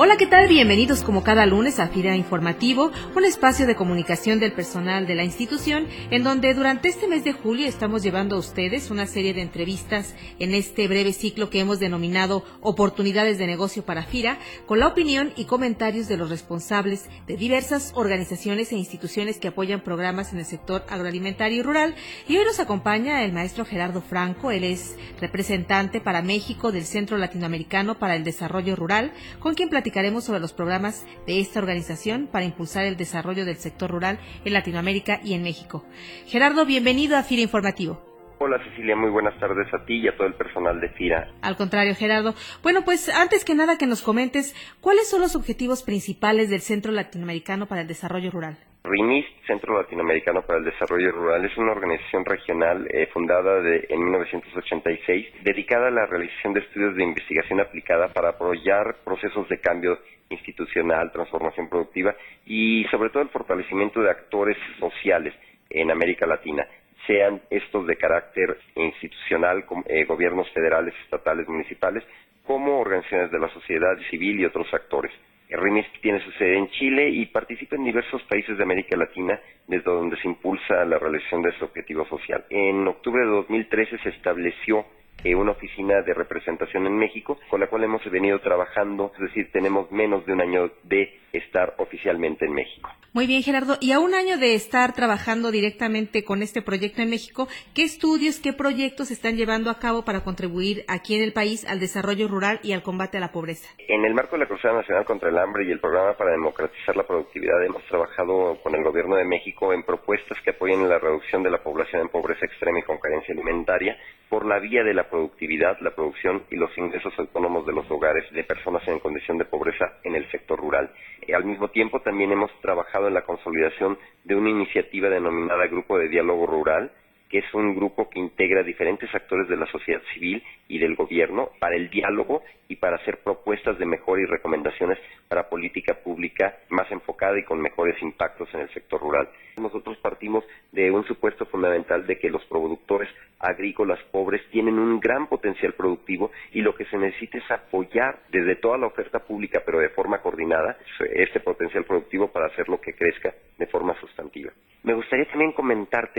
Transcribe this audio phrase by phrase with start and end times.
[0.00, 0.46] Hola, ¿qué tal?
[0.46, 5.24] Bienvenidos como cada lunes a FIRA Informativo, un espacio de comunicación del personal de la
[5.24, 9.42] institución, en donde durante este mes de julio estamos llevando a ustedes una serie de
[9.42, 14.86] entrevistas en este breve ciclo que hemos denominado Oportunidades de Negocio para FIRA, con la
[14.86, 20.38] opinión y comentarios de los responsables de diversas organizaciones e instituciones que apoyan programas en
[20.38, 21.96] el sector agroalimentario y rural.
[22.28, 27.18] Y hoy nos acompaña el maestro Gerardo Franco, él es representante para México del Centro
[27.18, 32.28] Latinoamericano para el Desarrollo Rural, con quien platicamos platicaremos sobre los programas de esta organización
[32.30, 35.82] para impulsar el desarrollo del sector rural en Latinoamérica y en México.
[36.26, 38.02] Gerardo, bienvenido a FIRA Informativo.
[38.38, 41.32] Hola Cecilia, muy buenas tardes a ti y a todo el personal de FIRA.
[41.40, 42.34] Al contrario, Gerardo.
[42.62, 46.92] Bueno, pues antes que nada que nos comentes, ¿cuáles son los objetivos principales del Centro
[46.92, 48.58] Latinoamericano para el Desarrollo Rural?
[48.88, 55.26] RINIS, Centro Latinoamericano para el Desarrollo Rural, es una organización regional eh, fundada en 1986
[55.42, 59.98] dedicada a la realización de estudios de investigación aplicada para apoyar procesos de cambio
[60.30, 62.14] institucional, transformación productiva
[62.46, 65.34] y sobre todo el fortalecimiento de actores sociales
[65.70, 66.66] en América Latina
[67.06, 72.04] sean estos de carácter institucional, eh, gobiernos federales, estatales, municipales,
[72.46, 75.12] como organizaciones de la sociedad civil y otros actores.
[75.56, 79.90] RIMIS tiene su sede en Chile y participa en diversos países de América Latina, desde
[79.90, 82.44] donde se impulsa la realización de su objetivo social.
[82.50, 84.84] En octubre de 2013 se estableció
[85.24, 89.50] eh, una oficina de representación en México, con la cual hemos venido trabajando, es decir,
[89.50, 92.90] tenemos menos de un año de estar oficialmente en México.
[93.14, 93.78] Muy bien, Gerardo.
[93.80, 98.38] Y a un año de estar trabajando directamente con este proyecto en México, ¿qué estudios,
[98.38, 102.60] qué proyectos están llevando a cabo para contribuir aquí en el país al desarrollo rural
[102.62, 103.66] y al combate a la pobreza?
[103.88, 106.96] En el marco de la Cruzada Nacional contra el Hambre y el Programa para Democratizar
[106.96, 111.42] la Productividad, hemos trabajado con el Gobierno de México en propuestas que apoyen la reducción
[111.42, 113.96] de la población en pobreza extrema y con carencia alimentaria
[114.28, 118.30] por la vía de la productividad, la producción y los ingresos autónomos de los hogares
[118.32, 120.90] de personas en condición de pobreza en el sector rural.
[121.26, 125.96] Eh, al mismo tiempo, también hemos trabajado en la consolidación de una iniciativa denominada Grupo
[125.98, 126.90] de Diálogo Rural,
[127.28, 131.50] que es un grupo que integra diferentes actores de la sociedad civil y del gobierno
[131.58, 136.90] para el diálogo y para hacer propuestas de mejora y recomendaciones para política pública más
[136.90, 139.28] enfocada y con mejores impactos en el sector rural.
[139.56, 143.08] Nosotros partimos de un supuesto fundamental de que los productores
[143.40, 148.56] agrícolas pobres tienen un gran potencial productivo y lo que se necesita es apoyar desde
[148.56, 150.76] toda la oferta pública, pero de forma coordinada,
[151.14, 154.52] este potencial productivo para hacerlo que crezca de forma sustantiva.
[154.82, 155.52] Me gustaría también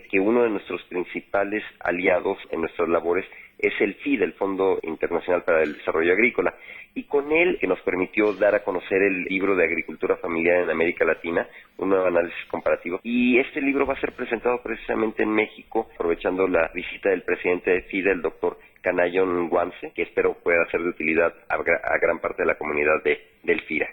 [0.00, 3.26] que uno de nuestros principales aliados en nuestras labores
[3.58, 6.54] es el FID, el Fondo Internacional para el Desarrollo Agrícola,
[6.94, 10.70] y con él que nos permitió dar a conocer el libro de agricultura familiar en
[10.70, 11.46] América Latina,
[11.78, 13.00] un nuevo análisis comparativo.
[13.02, 17.70] Y este libro va a ser presentado precisamente en México, aprovechando la visita del presidente
[17.70, 21.56] de FID, el doctor Canayon Guamse, que espero pueda ser de utilidad a,
[21.98, 23.88] gran parte de la comunidad de, del FIRA.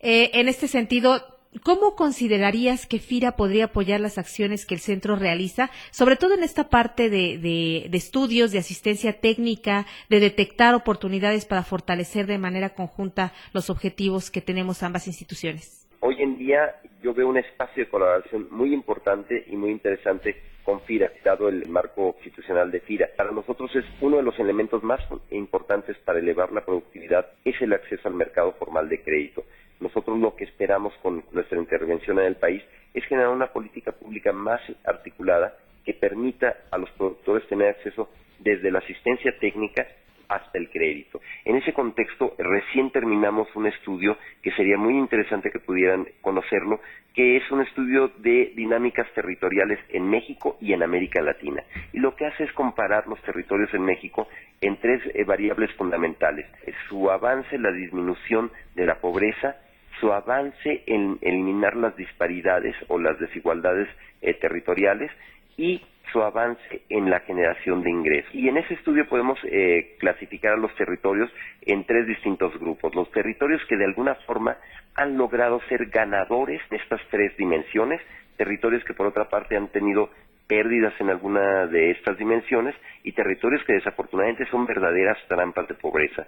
[0.00, 5.16] Eh, en este sentido, ¿Cómo considerarías que FIRA podría apoyar las acciones que el centro
[5.16, 11.62] realiza, sobre todo en esta parte de, estudios, de asistencia técnica, de detectar oportunidades para
[11.62, 15.88] fortalecer de manera conjunta los objetivos que tenemos ambas instituciones?
[16.00, 20.80] Hoy en día yo veo un espacio de colaboración muy importante y muy interesante con
[20.80, 23.08] FIRA, dado el marco institucional de FIRA.
[23.16, 25.00] Para nosotros es uno de los elementos más
[25.30, 29.44] importantes para elevar la productividad, es el acceso al mercado formal de crédito.
[29.80, 32.62] Nosotros lo que esperamos con nuestra intervención en el país
[32.94, 35.54] es generar una política pública más articulada
[35.84, 39.86] que permita a los productores tener acceso desde la asistencia técnica
[40.28, 41.20] hasta el crédito.
[41.44, 46.80] En ese contexto, recién terminamos un estudio que sería muy interesante que pudieran conocerlo,
[47.14, 51.62] que es un estudio de dinámicas territoriales en México y en América Latina.
[51.92, 54.28] Y lo que hace es comparar los territorios en México
[54.60, 56.46] en tres eh, variables fundamentales.
[56.88, 59.56] Su avance, la disminución de la pobreza,
[60.00, 63.88] su avance en eliminar las disparidades o las desigualdades
[64.22, 65.10] eh, territoriales
[65.56, 65.82] y
[66.12, 68.34] su avance en la generación de ingresos.
[68.34, 71.30] Y en ese estudio podemos eh, clasificar a los territorios
[71.62, 72.94] en tres distintos grupos.
[72.94, 74.56] Los territorios que de alguna forma
[74.94, 78.00] han logrado ser ganadores de estas tres dimensiones,
[78.36, 80.10] territorios que por otra parte han tenido
[80.46, 86.26] pérdidas en alguna de estas dimensiones y territorios que desafortunadamente son verdaderas trampas de pobreza.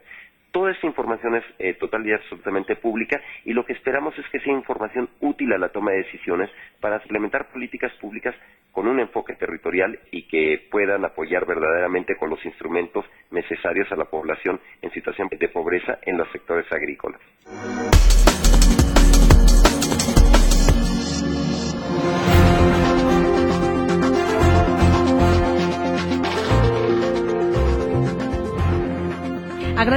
[0.53, 4.41] Toda esta información es eh, total y absolutamente pública y lo que esperamos es que
[4.41, 6.51] sea información útil a la toma de decisiones
[6.81, 8.35] para implementar políticas públicas
[8.73, 14.07] con un enfoque territorial y que puedan apoyar verdaderamente con los instrumentos necesarios a la
[14.07, 17.21] población en situación de pobreza en los sectores agrícolas.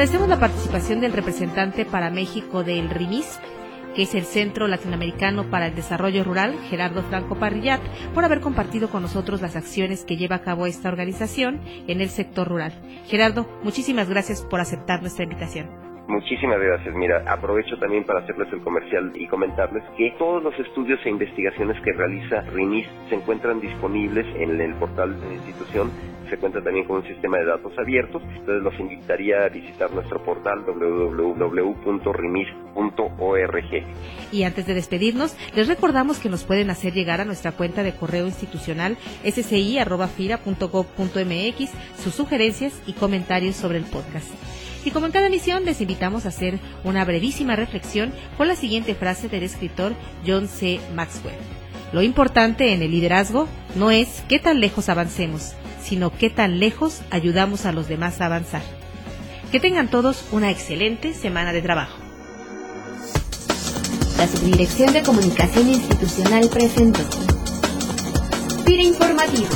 [0.01, 3.39] Agradecemos la participación del representante para México del RIMIS,
[3.93, 7.79] que es el Centro Latinoamericano para el Desarrollo Rural, Gerardo Franco Parrillat,
[8.15, 12.09] por haber compartido con nosotros las acciones que lleva a cabo esta organización en el
[12.09, 12.73] sector rural.
[13.05, 15.90] Gerardo, muchísimas gracias por aceptar nuestra invitación.
[16.07, 16.95] Muchísimas gracias.
[16.95, 21.81] Mira, aprovecho también para hacerles el comercial y comentarles que todos los estudios e investigaciones
[21.83, 25.91] que realiza RINIS se encuentran disponibles en el portal de la institución.
[26.29, 28.21] Se cuenta también con un sistema de datos abiertos.
[28.23, 32.01] Entonces los invitaría a visitar nuestro portal www.rinis.org.
[34.31, 37.93] Y antes de despedirnos, les recordamos que nos pueden hacer llegar a nuestra cuenta de
[37.93, 44.31] correo institucional sci.fira.gov.mx sus sugerencias y comentarios sobre el podcast.
[44.83, 48.95] Y como en cada emisión, les invitamos a hacer una brevísima reflexión con la siguiente
[48.95, 49.93] frase del escritor
[50.25, 50.79] John C.
[50.95, 51.35] Maxwell.
[51.93, 57.01] Lo importante en el liderazgo no es qué tan lejos avancemos, sino qué tan lejos
[57.11, 58.61] ayudamos a los demás a avanzar.
[59.51, 61.97] Que tengan todos una excelente semana de trabajo.
[64.17, 67.01] La Subdirección de Comunicación Institucional presentó.
[68.65, 69.49] Pira Informativo.